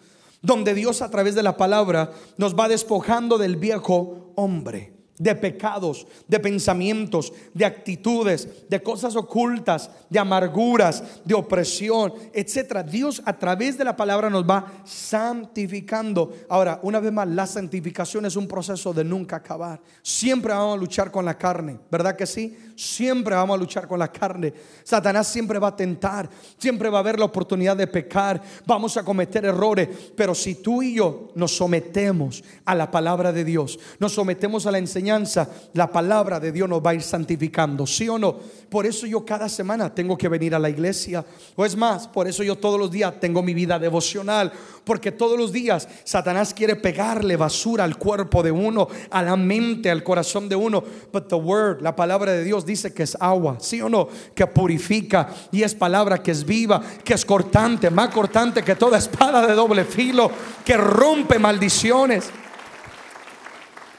[0.41, 6.07] donde Dios a través de la palabra nos va despojando del viejo hombre de pecados,
[6.27, 12.83] de pensamientos, de actitudes, de cosas ocultas, de amarguras, de opresión, etcétera.
[12.83, 16.33] Dios a través de la palabra nos va santificando.
[16.49, 19.81] Ahora, una vez más, la santificación es un proceso de nunca acabar.
[20.03, 22.57] Siempre vamos a luchar con la carne, ¿verdad que sí?
[22.77, 24.53] Siempre vamos a luchar con la carne.
[24.83, 29.05] Satanás siempre va a tentar, siempre va a haber la oportunidad de pecar, vamos a
[29.05, 34.13] cometer errores, pero si tú y yo nos sometemos a la palabra de Dios, nos
[34.13, 38.19] sometemos a la enseñanza la palabra de Dios nos va a ir santificando, ¿sí o
[38.19, 38.39] no?
[38.69, 41.25] Por eso yo cada semana tengo que venir a la iglesia.
[41.55, 44.53] O es más, por eso yo todos los días tengo mi vida devocional.
[44.85, 49.91] Porque todos los días Satanás quiere pegarle basura al cuerpo de uno, a la mente,
[49.91, 50.83] al corazón de uno.
[51.13, 54.09] But the word, la palabra de Dios dice que es agua, ¿sí o no?
[54.35, 58.99] Que purifica y es palabra que es viva, que es cortante, más cortante que toda
[58.99, 60.31] espada de doble filo,
[60.65, 62.31] que rompe maldiciones.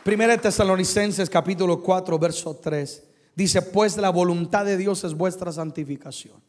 [0.04, 3.04] Primera de Tesalonicenses capítulo 4, verso 3.
[3.36, 6.42] Dice, pues la voluntad de Dios es vuestra santificación.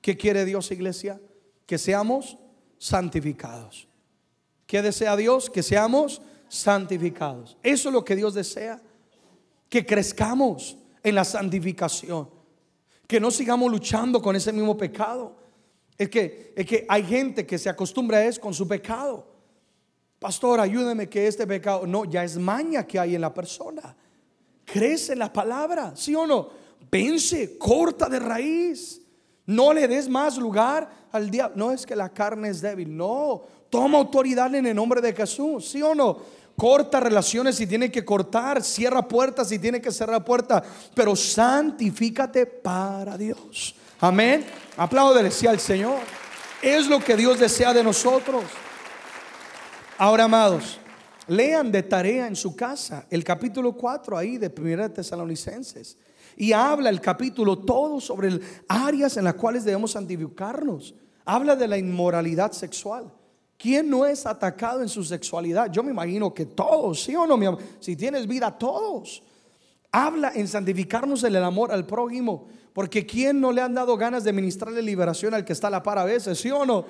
[0.00, 1.20] ¿Qué quiere Dios, iglesia?
[1.64, 2.36] Que seamos
[2.78, 3.88] santificados.
[4.66, 5.48] ¿Qué desea Dios?
[5.48, 7.56] Que seamos santificados.
[7.62, 8.80] Eso es lo que Dios desea.
[9.68, 12.28] Que crezcamos en la santificación.
[13.06, 15.36] Que no sigamos luchando con ese mismo pecado.
[15.96, 19.26] Es que, es que hay gente que se acostumbra a eso con su pecado.
[20.18, 23.94] Pastor, ayúdeme que este pecado, no, ya es maña que hay en la persona.
[24.64, 26.48] Crece en la palabra, ¿sí o no?
[26.90, 29.02] Vence, corta de raíz.
[29.46, 31.56] No le des más lugar al diablo.
[31.56, 33.42] No es que la carne es débil, no.
[33.68, 36.18] Toma autoridad en el nombre de Jesús, ¿sí o no?
[36.56, 40.62] Corta relaciones si tiene que cortar, cierra puertas si tiene que cerrar puertas,
[40.94, 43.74] pero santifícate para Dios.
[44.00, 44.44] Amén.
[44.76, 45.98] Aplaudele al Señor.
[46.62, 48.44] Es lo que Dios desea de nosotros.
[49.98, 50.78] Ahora, amados,
[51.26, 55.96] lean de tarea en su casa el capítulo 4 ahí de Primera de Tesalonicenses.
[56.36, 60.94] Y habla el capítulo todo sobre áreas en las cuales debemos santificarnos.
[61.24, 63.12] Habla de la inmoralidad sexual.
[63.56, 65.70] ¿Quién no es atacado en su sexualidad?
[65.70, 67.36] Yo me imagino que todos, ¿sí o no?
[67.36, 67.46] Mi
[67.80, 69.22] Si tienes vida, todos.
[69.90, 72.48] Habla en santificarnos en el amor al prójimo.
[72.72, 75.82] Porque ¿quién no le han dado ganas de ministrarle liberación al que está a la
[75.82, 76.38] par a veces?
[76.38, 76.84] ¿Sí o no?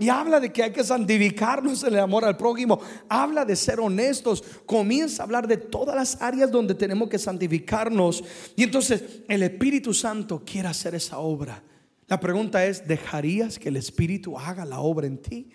[0.00, 2.80] Y habla de que hay que santificarnos en el amor al prójimo.
[3.08, 4.42] Habla de ser honestos.
[4.64, 8.24] Comienza a hablar de todas las áreas donde tenemos que santificarnos.
[8.56, 11.62] Y entonces el Espíritu Santo quiere hacer esa obra.
[12.08, 15.50] La pregunta es, ¿dejarías que el Espíritu haga la obra en ti?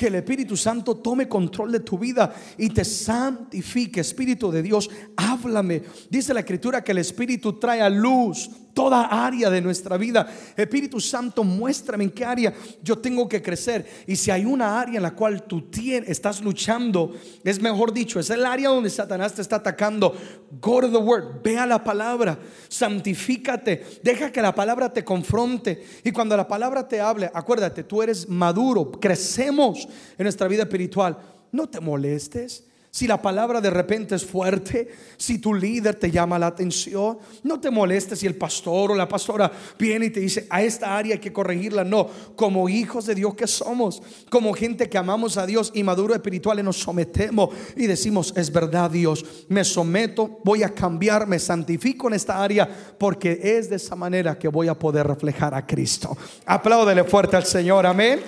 [0.00, 4.00] Que el Espíritu Santo tome control de tu vida y te santifique.
[4.00, 5.82] Espíritu de Dios, háblame.
[6.08, 10.28] Dice la Escritura que el Espíritu trae a luz toda área de nuestra vida.
[10.56, 12.52] Espíritu Santo, muéstrame en qué área
[12.82, 13.86] yo tengo que crecer.
[14.06, 18.20] Y si hay una área en la cual tú tienes, estás luchando, es mejor dicho,
[18.20, 20.16] es el área donde Satanás te está atacando.
[20.60, 25.84] Go to the word, ve a la palabra, santifícate, deja que la palabra te confronte.
[26.04, 31.18] Y cuando la palabra te hable, acuérdate, tú eres maduro, crecemos en nuestra vida espiritual.
[31.52, 32.69] No te molestes.
[32.92, 37.60] Si la palabra de repente es fuerte, si tu líder te llama la atención, no
[37.60, 41.14] te molestes si el pastor o la pastora viene y te dice, a esta área
[41.14, 41.84] hay que corregirla.
[41.84, 46.14] No, como hijos de Dios que somos, como gente que amamos a Dios y maduro
[46.14, 52.08] espirituales nos sometemos y decimos, es verdad Dios, me someto, voy a cambiar, me santifico
[52.08, 56.16] en esta área porque es de esa manera que voy a poder reflejar a Cristo.
[56.44, 58.20] Apláudele fuerte al Señor, amén.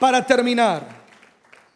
[0.00, 0.88] Para terminar,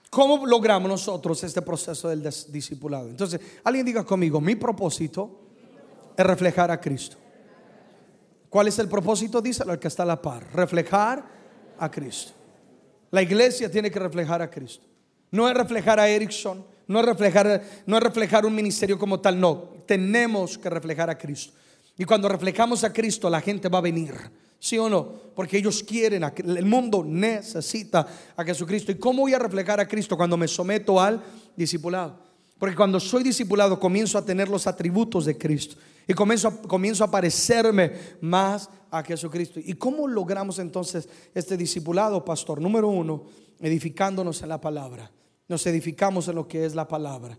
[0.09, 3.11] ¿cómo logramos nosotros este proceso del discipulado?
[3.11, 5.43] Entonces, alguien diga conmigo, mi propósito
[6.17, 7.19] es reflejar a Cristo.
[8.49, 9.43] ¿Cuál es el propósito?
[9.43, 10.43] Díselo al que está a la par.
[10.55, 11.23] Reflejar
[11.79, 12.33] a Cristo.
[13.11, 14.87] La iglesia tiene que reflejar a Cristo.
[15.31, 19.39] No es reflejar a Erickson, no es reflejar, no es reflejar un ministerio como tal,
[19.39, 19.75] no.
[19.87, 21.53] Tenemos que reflejar a Cristo.
[21.99, 24.15] Y cuando reflejamos a Cristo, la gente va a venir.
[24.59, 25.13] ¿Sí o no?
[25.35, 28.93] Porque ellos quieren, el mundo necesita a Jesucristo.
[28.93, 31.23] ¿Y cómo voy a reflejar a Cristo cuando me someto al
[31.57, 32.19] discipulado?
[32.59, 37.05] Porque cuando soy discipulado comienzo a tener los atributos de Cristo y comienzo a, comienzo
[37.05, 39.61] a parecerme más a Jesucristo.
[39.63, 42.61] ¿Y cómo logramos entonces este discipulado, pastor?
[42.61, 43.25] Número uno,
[43.61, 45.11] edificándonos en la palabra.
[45.49, 47.39] Nos edificamos en lo que es la palabra.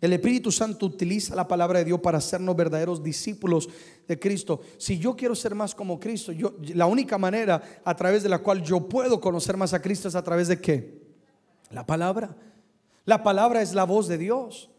[0.00, 3.68] El Espíritu Santo utiliza la palabra de Dios para hacernos verdaderos discípulos
[4.06, 4.60] de Cristo.
[4.76, 8.40] Si yo quiero ser más como Cristo, yo, la única manera a través de la
[8.40, 11.00] cual yo puedo conocer más a Cristo es a través de qué?
[11.70, 12.36] La palabra.
[13.06, 14.70] La palabra es la voz de Dios.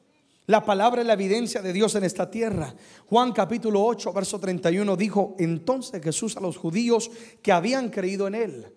[0.45, 2.73] La palabra es la evidencia de Dios en esta tierra.
[3.07, 7.09] Juan capítulo 8, verso 31 dijo, entonces Jesús a los judíos
[7.41, 8.73] que habían creído en él,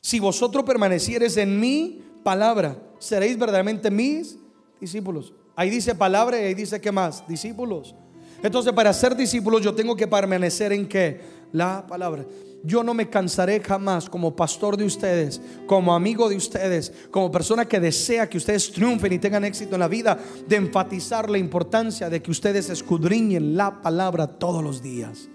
[0.00, 4.38] si vosotros permanecieres en mi palabra, seréis verdaderamente mis
[4.80, 5.32] discípulos.
[5.56, 7.94] Ahí dice palabra y ahí dice que más, discípulos.
[8.42, 11.20] Entonces para ser discípulos yo tengo que permanecer en qué?
[11.52, 12.24] La palabra.
[12.62, 17.66] Yo no me cansaré jamás como pastor de ustedes, como amigo de ustedes, como persona
[17.66, 22.08] que desea que ustedes triunfen y tengan éxito en la vida, de enfatizar la importancia
[22.08, 25.28] de que ustedes escudriñen la palabra todos los días.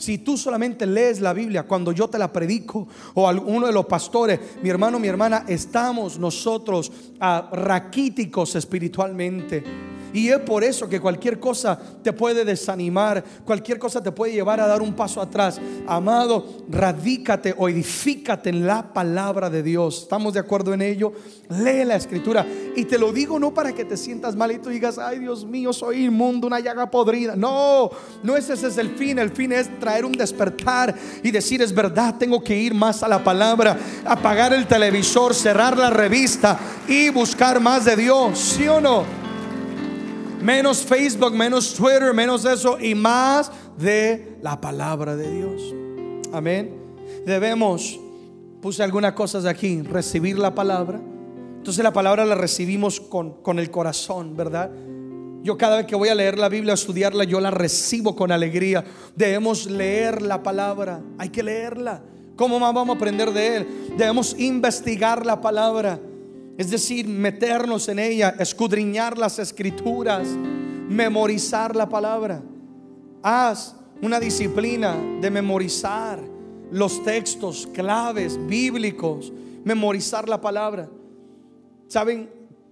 [0.00, 3.84] Si tú solamente lees la Biblia cuando yo te la predico o alguno de los
[3.84, 9.62] pastores, mi hermano, mi hermana, estamos nosotros ah, raquíticos espiritualmente.
[10.12, 14.60] Y es por eso que cualquier cosa te puede desanimar, cualquier cosa te puede llevar
[14.60, 15.60] a dar un paso atrás.
[15.86, 20.02] Amado, radícate o edifícate en la palabra de Dios.
[20.02, 21.12] ¿Estamos de acuerdo en ello?
[21.48, 22.46] Lee la escritura.
[22.76, 25.44] Y te lo digo no para que te sientas mal y tú digas, ay Dios
[25.44, 27.36] mío, soy inmundo, una llaga podrida.
[27.36, 27.90] No,
[28.22, 29.18] no ese es el fin.
[29.18, 33.08] El fin es traer un despertar y decir, es verdad, tengo que ir más a
[33.08, 38.38] la palabra, apagar el televisor, cerrar la revista y buscar más de Dios.
[38.38, 39.29] ¿Sí o no?
[40.42, 45.74] Menos Facebook, menos Twitter, menos eso y más de la palabra de Dios.
[46.32, 46.74] Amén.
[47.26, 47.98] Debemos,
[48.60, 51.00] puse algunas cosas aquí, recibir la palabra.
[51.56, 54.70] Entonces la palabra la recibimos con, con el corazón, ¿verdad?
[55.42, 58.30] Yo cada vez que voy a leer la Biblia, a estudiarla, yo la recibo con
[58.30, 58.84] alegría.
[59.16, 62.02] Debemos leer la palabra, hay que leerla.
[62.36, 63.66] ¿Cómo más vamos a aprender de Él?
[63.98, 66.00] Debemos investigar la palabra.
[66.60, 72.42] Es decir, meternos en ella, escudriñar las escrituras, memorizar la palabra.
[73.22, 76.20] Haz una disciplina de memorizar
[76.70, 79.32] los textos claves bíblicos,
[79.64, 80.90] memorizar la palabra.
[81.88, 82.28] Saben,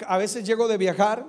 [0.07, 1.25] a veces llego de viajar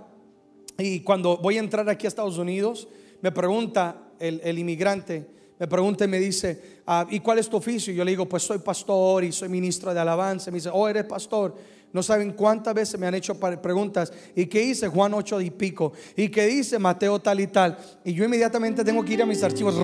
[0.78, 2.90] y cuando voy a entrar aquí a Estados Unidos,
[3.22, 5.26] me pregunta el, inmigrante,
[5.58, 7.94] me pregunta y me dice, ah, ¿y cuál es tu oficio?
[7.94, 10.52] Yo le digo, pues soy pastor y soy ministro de alabanza.
[10.52, 11.79] Me dice, oh, eres pastor.
[11.92, 14.14] No saben cuántas veces me han hecho preguntas.
[14.36, 15.94] ¿Y qué dice Juan 8 y pico?
[16.16, 17.78] ¿Y qué dice Mateo tal y tal?
[18.04, 19.76] Y yo inmediatamente tengo que ir a mis archivos.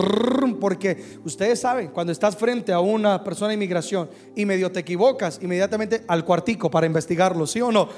[0.59, 5.39] Porque ustedes saben, cuando estás frente a una persona de inmigración y medio te equivocas,
[5.41, 7.89] inmediatamente al cuartico para investigarlo, ¿sí o no?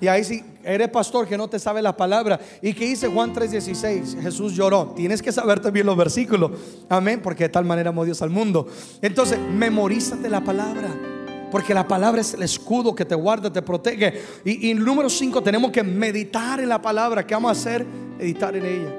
[0.00, 2.40] Y ahí si eres pastor que no te sabe la palabra.
[2.60, 4.20] ¿Y qué dice Juan 3:16?
[4.20, 4.92] Jesús lloró.
[4.96, 6.50] Tienes que saber también los versículos.
[6.88, 7.20] Amén.
[7.22, 8.66] Porque de tal manera amó Dios al mundo.
[9.00, 11.21] Entonces, memorízate la palabra.
[11.52, 14.14] Porque la palabra es el escudo que te guarda, te protege.
[14.42, 17.26] Y, número 5, tenemos que meditar en la palabra.
[17.26, 17.84] ¿Qué vamos a hacer?
[17.84, 18.98] Meditar en ella.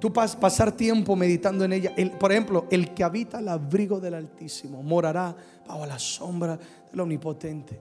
[0.00, 1.92] Tú vas pasar tiempo meditando en ella.
[2.18, 6.58] por ejemplo, el que habita el abrigo del Altísimo morará bajo la sombra
[6.90, 7.80] del Omnipotente.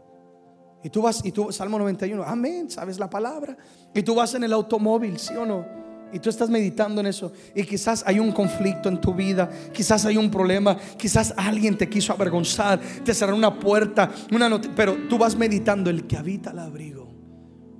[0.84, 3.58] Y tú vas, y tú, Salmo 91, amén, sabes la palabra.
[3.96, 5.66] Y tú vas en el automóvil, ¿sí o no?
[6.14, 7.32] Y tú estás meditando en eso.
[7.56, 9.50] Y quizás hay un conflicto en tu vida.
[9.74, 10.78] Quizás hay un problema.
[10.98, 12.80] Quizás alguien te quiso avergonzar.
[13.04, 14.12] Te cerró una puerta.
[14.32, 17.08] Una pero tú vas meditando el que habita el abrigo.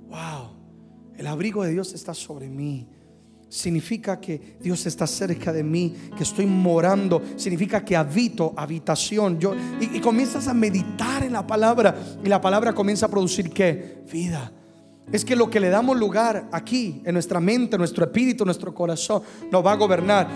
[0.08, 0.56] Wow.
[1.16, 2.88] El abrigo de Dios está sobre mí.
[3.48, 7.20] Significa que Dios está cerca de mí, que estoy morando.
[7.36, 9.38] Significa que habito, habitación.
[9.38, 11.94] Yo, y, y comienzas a meditar en la palabra.
[12.24, 14.02] Y la palabra comienza a producir qué?
[14.10, 14.52] Vida
[15.10, 19.22] es que lo que le damos lugar aquí, en nuestra mente, nuestro espíritu, nuestro corazón,
[19.50, 20.28] nos va a gobernar.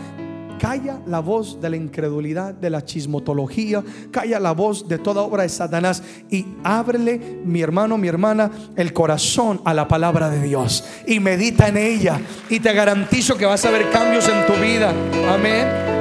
[0.59, 5.43] Calla la voz de la incredulidad, de la chismotología, calla la voz de toda obra
[5.43, 10.83] de Satanás y ábrele, mi hermano, mi hermana, el corazón a la palabra de Dios
[11.07, 12.21] y medita en ella.
[12.49, 14.95] Y te garantizo que vas a ver cambios en tu vida.
[15.29, 15.97] Amén.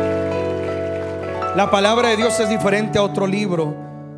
[1.56, 3.76] La palabra de Dios es diferente a otro libro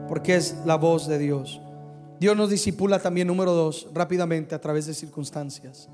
[0.07, 1.61] porque es la voz de Dios.
[2.19, 5.89] Dios nos disipula también, número dos, rápidamente a través de circunstancias.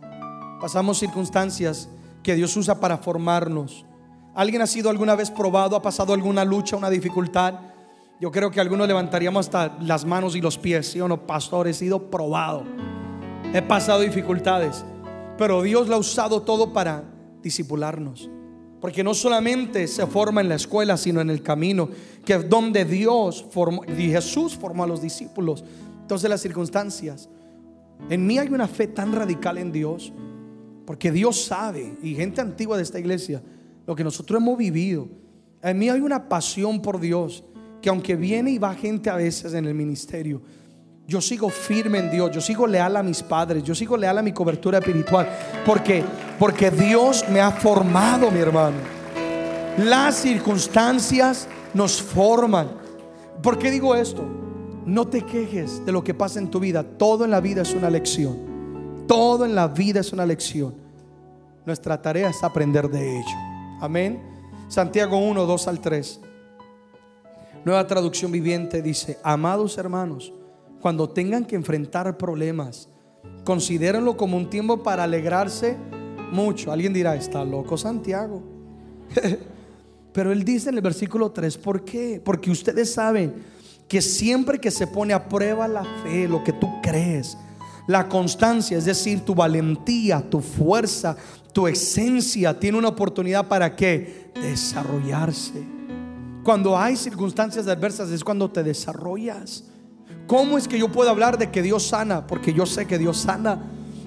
[0.62, 1.90] Pasamos circunstancias
[2.24, 3.86] que Dios usa para formarnos.
[4.34, 5.76] ¿Alguien ha sido alguna vez probado?
[5.76, 7.56] ¿Ha pasado alguna lucha, una dificultad?
[8.22, 11.28] Yo creo que algunos levantaríamos hasta las manos y los pies, ¿sí o no?
[11.28, 12.64] Pastor, he sido probado.
[13.54, 14.86] He pasado dificultades.
[15.38, 17.04] Pero Dios lo ha usado todo para
[17.42, 18.30] disipularnos.
[18.80, 21.90] Porque no solamente se forma en la escuela, sino en el camino,
[22.26, 25.64] que es donde Dios formó, y Jesús formó a los discípulos.
[26.04, 27.30] Entonces las circunstancias.
[28.10, 30.14] En mí hay una fe tan radical en Dios,
[30.86, 33.42] porque Dios sabe, y gente antigua de esta iglesia,
[33.88, 35.08] lo que nosotros hemos vivido.
[35.62, 37.44] En mí hay una pasión por Dios,
[37.82, 40.42] que aunque viene y va gente a veces en el ministerio,
[41.08, 44.22] yo sigo firme en Dios, yo sigo leal a mis padres, yo sigo leal a
[44.22, 45.28] mi cobertura espiritual,
[45.66, 46.04] porque
[46.40, 48.78] porque Dios me ha formado, mi hermano.
[49.78, 52.68] Las circunstancias nos forman.
[53.42, 54.43] ¿Por qué digo esto?
[54.86, 56.84] No te quejes de lo que pasa en tu vida.
[56.84, 59.06] Todo en la vida es una lección.
[59.08, 60.76] Todo en la vida es una lección.
[61.66, 63.38] Nuestra tarea es aprender de ello.
[63.80, 64.22] Amén.
[64.68, 66.20] Santiago 1, 2 al 3.
[67.64, 70.34] Nueva traducción viviente dice, amados hermanos,
[70.82, 72.90] cuando tengan que enfrentar problemas,
[73.46, 75.78] considérenlo como un tiempo para alegrarse
[76.34, 76.74] mucho.
[76.74, 78.44] Alguien dirá, está loco Santiago.
[80.14, 82.22] Pero él dice en el versículo 3, ¿por qué?
[82.24, 83.34] Porque ustedes saben
[83.94, 87.38] que siempre que se pone a prueba la fe, lo que tú crees,
[87.86, 91.16] la constancia, es decir, tu valentía, tu fuerza,
[91.52, 95.64] tu esencia, tiene una oportunidad para que desarrollarse.
[96.44, 99.66] Cuando hay circunstancias adversas es cuando te desarrollas.
[100.26, 102.26] ¿Cómo es que yo puedo hablar de que Dios sana?
[102.26, 103.62] Porque yo sé que Dios sana.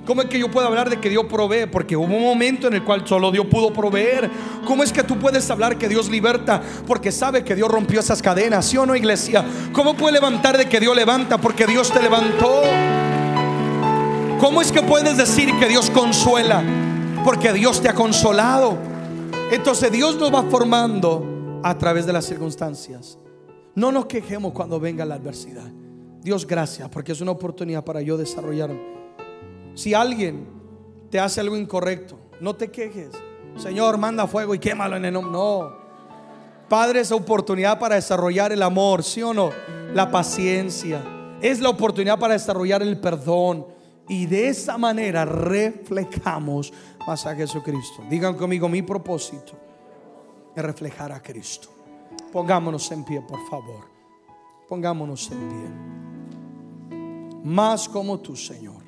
[0.06, 1.66] ¿Cómo es que yo puedo hablar de que Dios provee?
[1.66, 4.30] Porque hubo un momento en el cual solo Dios pudo proveer.
[4.64, 6.62] ¿Cómo es que tú puedes hablar que Dios liberta?
[6.86, 9.44] Porque sabe que Dios rompió esas cadenas, ¿sí o no, iglesia?
[9.72, 11.38] ¿Cómo puedes levantar de que Dios levanta?
[11.38, 12.62] Porque Dios te levantó.
[14.38, 16.62] ¿Cómo es que puedes decir que Dios consuela?
[17.24, 18.78] Porque Dios te ha consolado.
[19.50, 23.18] Entonces Dios nos va formando a través de las circunstancias.
[23.74, 25.68] No nos quejemos cuando venga la adversidad.
[26.22, 28.95] Dios gracias porque es una oportunidad para yo desarrollarme.
[29.76, 30.48] Si alguien
[31.10, 33.10] te hace algo incorrecto, no te quejes.
[33.58, 35.32] Señor, manda fuego y quémalo en el nombre.
[35.32, 35.70] No.
[36.66, 39.50] Padre, es oportunidad para desarrollar el amor, ¿sí o no?
[39.92, 41.02] La paciencia.
[41.42, 43.66] Es la oportunidad para desarrollar el perdón.
[44.08, 46.72] Y de esa manera reflejamos
[47.06, 48.02] más a Jesucristo.
[48.08, 49.52] Digan conmigo, mi propósito
[50.56, 51.68] es reflejar a Cristo.
[52.32, 53.90] Pongámonos en pie, por favor.
[54.66, 55.68] Pongámonos en pie.
[57.44, 58.86] Más como tú, Señor.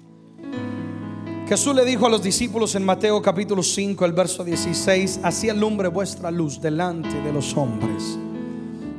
[1.48, 5.88] Jesús le dijo a los discípulos en Mateo capítulo 5, el verso 16, así alumbre
[5.88, 8.18] vuestra luz delante de los hombres,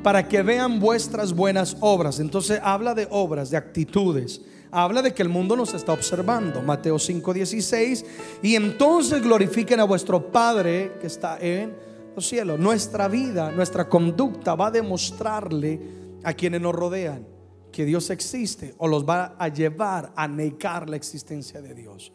[0.01, 2.19] para que vean vuestras buenas obras.
[2.19, 4.41] Entonces habla de obras, de actitudes.
[4.71, 8.05] Habla de que el mundo nos está observando, Mateo 5, 16,
[8.41, 11.75] y entonces glorifiquen a vuestro Padre que está en
[12.15, 12.59] los cielos.
[12.59, 15.79] Nuestra vida, nuestra conducta va a demostrarle
[16.23, 17.27] a quienes nos rodean
[17.71, 22.11] que Dios existe o los va a llevar a negar la existencia de Dios.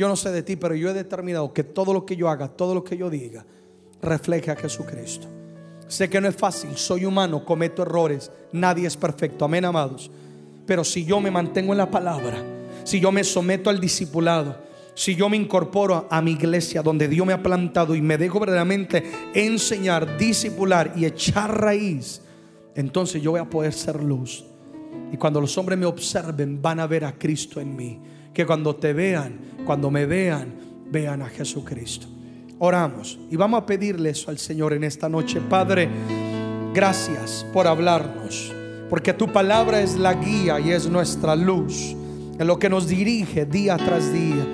[0.00, 2.48] Yo no sé de ti, pero yo he determinado que todo lo que yo haga,
[2.48, 3.44] todo lo que yo diga,
[4.00, 5.26] refleje a Jesucristo.
[5.88, 10.10] Sé que no es fácil, soy humano, cometo errores, nadie es perfecto, amén amados.
[10.64, 12.42] Pero si yo me mantengo en la palabra,
[12.82, 14.56] si yo me someto al discipulado,
[14.94, 18.40] si yo me incorporo a mi iglesia donde Dios me ha plantado y me dejo
[18.40, 22.22] verdaderamente enseñar, discipular y echar raíz,
[22.74, 24.46] entonces yo voy a poder ser luz.
[25.12, 28.00] Y cuando los hombres me observen, van a ver a Cristo en mí
[28.32, 30.54] que cuando te vean, cuando me vean,
[30.90, 32.06] vean a Jesucristo.
[32.58, 35.40] Oramos y vamos a pedirle eso al Señor en esta noche.
[35.40, 35.88] Padre,
[36.74, 38.52] gracias por hablarnos,
[38.88, 41.96] porque tu palabra es la guía y es nuestra luz,
[42.38, 44.46] en lo que nos dirige día tras día.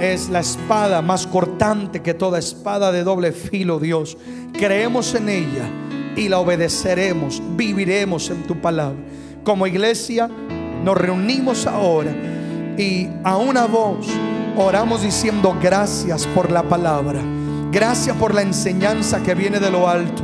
[0.00, 4.18] Es la espada más cortante que toda espada de doble filo, Dios.
[4.52, 5.70] Creemos en ella
[6.16, 8.98] y la obedeceremos, viviremos en tu palabra.
[9.44, 10.28] Como iglesia
[10.82, 12.12] nos reunimos ahora
[12.76, 14.06] y a una voz
[14.56, 17.20] oramos diciendo gracias por la palabra.
[17.70, 20.22] Gracias por la enseñanza que viene de lo alto.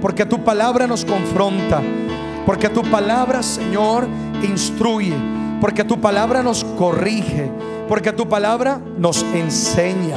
[0.00, 1.82] Porque tu palabra nos confronta.
[2.46, 4.06] Porque tu palabra, Señor,
[4.42, 5.14] instruye.
[5.60, 7.50] Porque tu palabra nos corrige.
[7.88, 10.16] Porque tu palabra nos enseña.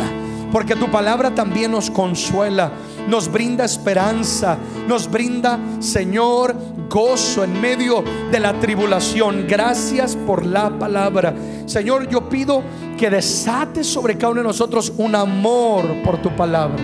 [0.52, 2.72] Porque tu palabra también nos consuela,
[3.08, 6.56] nos brinda esperanza, nos brinda, Señor,
[6.90, 9.46] gozo en medio de la tribulación.
[9.48, 11.34] Gracias por la palabra.
[11.66, 12.62] Señor, yo pido
[12.98, 16.82] que desates sobre cada uno de nosotros un amor por tu palabra.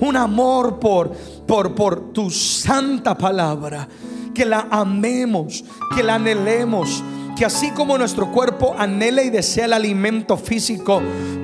[0.00, 1.10] Un amor por,
[1.46, 3.88] por, por tu santa palabra.
[4.34, 5.64] Que la amemos,
[5.94, 7.02] que la anhelemos
[7.40, 11.00] que así como nuestro cuerpo anhela y desea el alimento físico,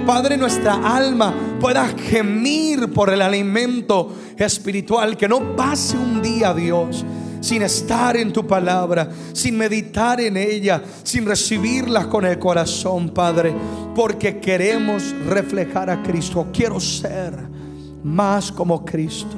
[0.07, 7.03] Padre, nuestra alma pueda gemir por el alimento espiritual, que no pase un día, Dios,
[7.41, 13.55] sin estar en tu palabra, sin meditar en ella, sin recibirla con el corazón, Padre,
[13.95, 16.49] porque queremos reflejar a Cristo.
[16.53, 17.33] Quiero ser
[18.05, 19.35] más como Cristo.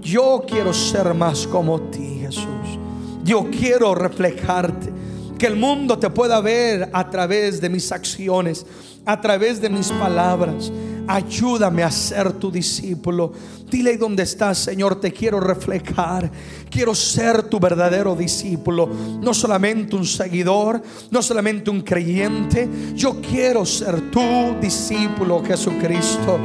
[0.00, 2.76] Yo quiero ser más como ti, Jesús.
[3.22, 5.05] Yo quiero reflejarte.
[5.38, 8.64] Que el mundo te pueda ver a través de mis acciones,
[9.04, 10.72] a través de mis palabras.
[11.08, 13.32] Ayúdame a ser tu discípulo.
[13.70, 15.00] Dile dónde estás, Señor.
[15.00, 16.30] Te quiero reflejar.
[16.68, 18.88] Quiero ser tu verdadero discípulo.
[19.20, 22.68] No solamente un seguidor, no solamente un creyente.
[22.94, 26.38] Yo quiero ser tu discípulo, Jesucristo.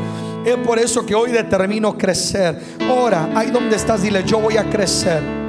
[0.46, 2.60] Es por eso que hoy determino crecer.
[2.88, 5.41] Ahora, ahí donde estás, dile, yo voy a crecer.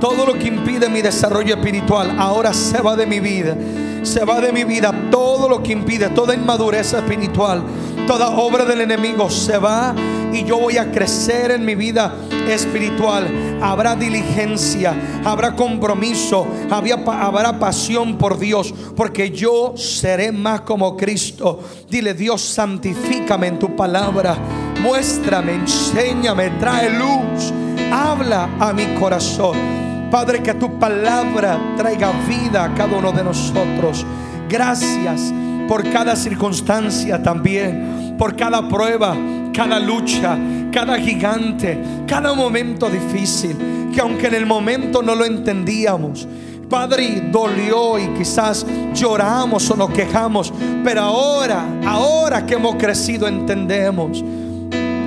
[0.00, 3.54] Todo lo que impide mi desarrollo espiritual ahora se va de mi vida.
[4.02, 4.92] Se va de mi vida.
[5.10, 7.62] Todo lo que impide, toda inmadurez espiritual,
[8.06, 9.94] toda obra del enemigo se va
[10.32, 12.14] y yo voy a crecer en mi vida
[12.48, 13.58] espiritual.
[13.60, 21.60] Habrá diligencia, habrá compromiso, habrá pasión por Dios, porque yo seré más como Cristo.
[21.90, 24.36] Dile, Dios, santifícame en tu palabra.
[24.80, 27.52] Muéstrame, enséñame, trae luz.
[27.92, 29.89] Habla a mi corazón.
[30.10, 34.04] Padre, que tu palabra traiga vida a cada uno de nosotros.
[34.48, 35.32] Gracias
[35.68, 39.16] por cada circunstancia también, por cada prueba,
[39.54, 40.36] cada lucha,
[40.72, 46.26] cada gigante, cada momento difícil, que aunque en el momento no lo entendíamos,
[46.68, 50.52] Padre, dolió y quizás lloramos o nos quejamos,
[50.84, 54.24] pero ahora, ahora que hemos crecido entendemos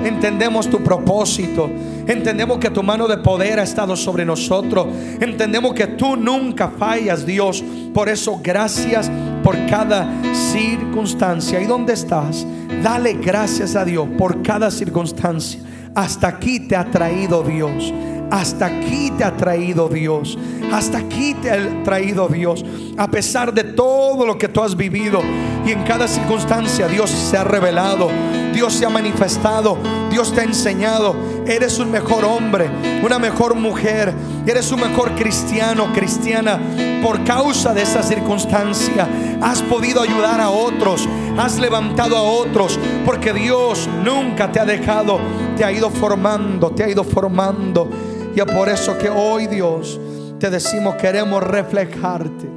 [0.04, 1.70] entendemos tu propósito,
[2.06, 4.86] entendemos que tu mano de poder ha estado sobre nosotros,
[5.20, 7.64] entendemos que tú nunca fallas, Dios.
[7.92, 9.10] Por eso, gracias
[9.42, 11.60] por cada circunstancia.
[11.60, 12.46] ¿Y dónde estás?
[12.82, 15.60] Dale gracias a Dios por cada circunstancia.
[15.94, 17.92] Hasta aquí te ha traído Dios.
[18.30, 20.36] Hasta aquí te ha traído Dios.
[20.72, 22.64] Hasta aquí te ha traído Dios.
[22.96, 25.20] A pesar de todo lo que tú has vivido.
[25.66, 28.10] Y en cada circunstancia Dios se ha revelado.
[28.52, 29.78] Dios se ha manifestado.
[30.10, 31.14] Dios te ha enseñado.
[31.46, 32.70] Eres un mejor hombre.
[33.02, 34.12] Una mejor mujer.
[34.46, 36.60] Eres un mejor cristiano, cristiana.
[37.02, 39.08] Por causa de esa circunstancia.
[39.40, 41.08] Has podido ayudar a otros.
[41.38, 42.78] Has levantado a otros.
[43.04, 45.18] Porque Dios nunca te ha dejado.
[45.56, 46.70] Te ha ido formando.
[46.70, 47.88] Te ha ido formando.
[48.34, 50.00] Y es por eso que hoy Dios
[50.38, 52.50] te decimos queremos reflejarte.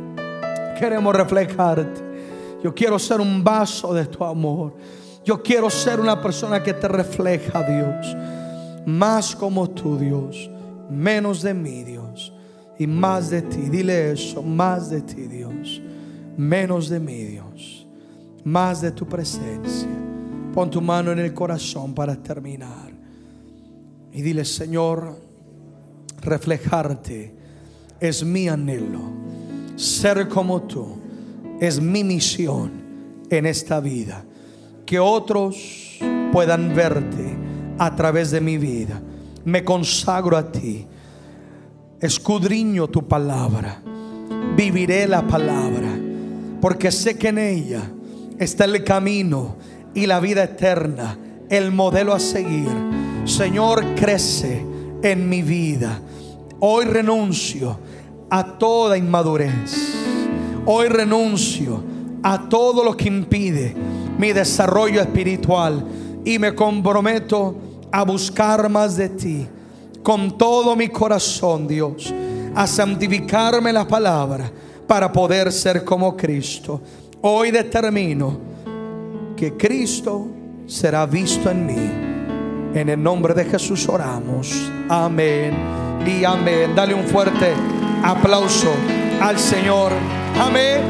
[0.78, 2.07] Queremos reflejarte.
[2.64, 4.76] Yo quiero ser un vaso de tu amor.
[5.24, 8.16] Yo quiero ser una persona que te refleja, Dios.
[8.86, 10.50] Más como tú, Dios.
[10.90, 12.34] Menos de mí, Dios.
[12.80, 13.70] Y más de ti.
[13.70, 14.42] Dile eso.
[14.42, 15.82] Más de ti, Dios.
[16.38, 17.88] Menos de mí, Dios.
[18.44, 19.90] Más de tu presencia.
[20.54, 22.92] Pon tu mano en el corazón para terminar.
[24.12, 25.20] Y dile, Señor,
[26.22, 27.36] reflejarte
[28.00, 29.02] es mi anhelo.
[29.76, 31.07] Ser como tú
[31.60, 32.72] es mi misión
[33.30, 34.24] en esta vida.
[34.86, 35.98] Que otros
[36.32, 37.38] puedan verte
[37.78, 39.02] a través de mi vida.
[39.46, 40.86] Me consagro a ti.
[42.00, 43.82] Escudriño tu palabra.
[44.56, 45.90] Viviré la palabra.
[46.62, 47.82] Porque sé que en ella
[48.40, 49.56] está el camino
[49.94, 51.18] y la vida eterna.
[51.50, 52.70] El modelo a seguir.
[53.26, 54.66] Señor, crece
[55.02, 56.02] en mi vida.
[56.60, 57.80] Hoy renuncio
[58.30, 59.97] a toda inmadurez.
[60.70, 61.82] Hoy renuncio
[62.22, 63.74] a todo lo que impide
[64.18, 65.82] mi desarrollo espiritual
[66.26, 67.56] y me comprometo
[67.90, 69.48] a buscar más de ti
[70.04, 72.14] con todo mi corazón, Dios,
[72.54, 74.52] a santificarme la palabra
[74.86, 76.82] para poder ser como Cristo.
[77.22, 78.38] Hoy determino
[79.38, 80.28] que Cristo
[80.66, 82.78] será visto en mí.
[82.78, 84.70] En el nombre de Jesús oramos.
[84.90, 85.54] Amén
[86.06, 86.76] y amén.
[86.76, 87.54] Dale un fuerte
[88.04, 88.74] aplauso
[89.22, 90.27] al Señor.
[90.40, 90.82] Amén.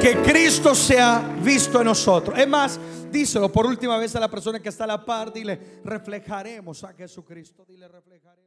[0.00, 2.38] Que Cristo sea visto en nosotros.
[2.38, 2.78] Es más,
[3.10, 5.32] díselo por última vez a la persona que está a la par.
[5.32, 7.64] Dile, reflejaremos a Jesucristo.
[7.66, 8.43] Dile, reflejaremos.